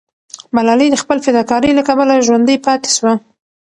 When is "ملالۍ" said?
0.55-0.87